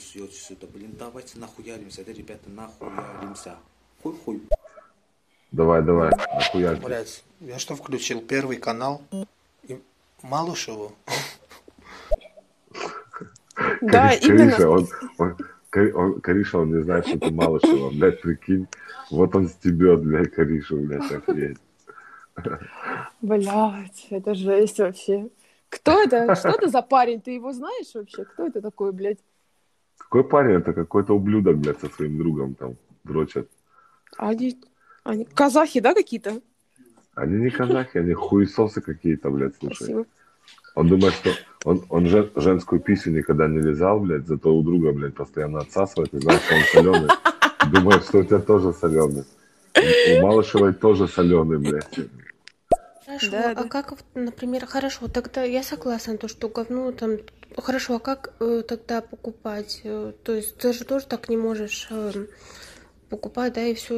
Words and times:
сует 0.00 0.32
сюда. 0.32 0.66
Блин, 0.72 0.94
давайте 0.98 1.38
нахуяримся, 1.38 2.04
да, 2.04 2.12
ребята, 2.12 2.50
нахуяримся. 2.50 3.56
Хуй-хуй. 4.02 4.42
Давай, 5.52 5.82
давай, 5.82 6.10
нахуя. 6.10 6.74
Блять, 6.76 7.22
я 7.40 7.58
что 7.60 7.76
включил? 7.76 8.20
Первый 8.20 8.56
канал 8.56 9.02
и 9.62 9.78
Малышеву. 10.22 10.92
Да, 13.80 14.12
именно. 14.14 14.68
Он, 14.68 14.88
он, 15.18 15.36
он- 15.94 16.20
Кориша, 16.20 16.58
он 16.58 16.74
не 16.76 16.82
знает, 16.82 17.06
что 17.06 17.18
ты 17.20 17.30
Малышева. 17.30 17.90
Блядь, 17.90 18.20
прикинь. 18.20 18.66
Вот 19.10 19.34
он 19.36 19.48
стебет, 19.48 20.02
блядь, 20.02 20.32
Коришу, 20.32 20.76
блядь, 20.78 21.10
охуеть. 21.12 21.58
Блять, 23.22 24.06
это 24.10 24.34
жесть 24.34 24.80
вообще. 24.80 25.28
Кто 25.68 26.02
это? 26.02 26.34
Что 26.34 26.48
это 26.48 26.68
за 26.68 26.82
парень? 26.82 27.20
Ты 27.20 27.30
его 27.32 27.52
знаешь 27.52 27.94
вообще? 27.94 28.24
Кто 28.24 28.48
это 28.48 28.60
такой, 28.60 28.92
блядь? 28.92 29.18
Какой 30.04 30.24
парень? 30.24 30.56
Это 30.56 30.72
какой-то 30.72 31.14
ублюдок, 31.14 31.56
блядь, 31.58 31.80
со 31.80 31.88
своим 31.88 32.18
другом 32.18 32.54
там 32.54 32.76
дрочат. 33.04 33.48
Они, 34.16 34.58
они 35.02 35.24
казахи, 35.24 35.80
да, 35.80 35.94
какие-то? 35.94 36.40
Они 37.14 37.36
не 37.42 37.50
казахи, 37.50 37.98
они 37.98 38.12
хуесосы 38.12 38.80
какие-то, 38.80 39.30
блядь, 39.30 39.54
слушай. 39.58 39.76
Спасибо. 39.76 40.06
Он 40.74 40.88
думает, 40.88 41.14
что 41.14 41.30
он, 41.64 41.84
он 41.88 42.06
же- 42.06 42.30
женскую 42.36 42.80
писю 42.80 43.10
никогда 43.12 43.46
не 43.48 43.60
лизал, 43.60 44.00
блядь, 44.00 44.26
зато 44.26 44.54
у 44.54 44.62
друга, 44.62 44.92
блядь, 44.92 45.14
постоянно 45.14 45.60
отсасывает 45.60 46.12
и 46.14 46.18
знает, 46.18 46.42
что 46.42 46.54
он 46.54 46.62
соленый. 46.72 47.08
Думает, 47.72 48.04
что 48.04 48.18
у 48.18 48.24
тебя 48.24 48.38
тоже 48.40 48.72
соленый. 48.72 49.24
У 49.76 50.22
Малышевой 50.22 50.74
тоже 50.74 51.08
соленый, 51.08 51.58
блядь. 51.58 51.98
Хорошо, 53.06 53.30
Да, 53.30 53.50
а 53.50 53.54
да. 53.54 53.68
как, 53.68 53.94
например, 54.14 54.66
хорошо, 54.66 55.08
тогда 55.08 55.44
я 55.44 55.62
согласна, 55.62 56.16
то, 56.16 56.26
что 56.28 56.48
говно 56.48 56.90
там... 56.92 57.18
Хорошо, 57.56 57.96
а 57.96 58.00
как 58.00 58.34
э, 58.40 58.62
тогда 58.66 59.00
покупать? 59.00 59.80
Э, 59.84 60.12
то 60.24 60.32
есть 60.32 60.56
ты 60.56 60.72
же 60.72 60.84
тоже 60.84 61.06
так 61.06 61.28
не 61.28 61.36
можешь 61.36 61.86
э, 61.90 62.26
покупать, 63.08 63.52
да, 63.52 63.62
и 63.62 63.74
все 63.74 63.92